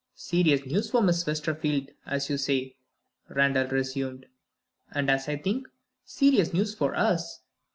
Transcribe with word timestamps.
"Serious 0.15 0.65
news 0.65 0.89
for 0.89 0.99
Miss 1.03 1.27
Westerfield, 1.27 1.91
as 2.07 2.27
you 2.27 2.35
say," 2.35 2.75
Randal 3.29 3.67
resumed. 3.67 4.25
"And, 4.91 5.11
as 5.11 5.29
I 5.29 5.37
think, 5.37 5.67
serious 6.05 6.55
news 6.55 6.73
for 6.73 6.95
us. 6.95 7.41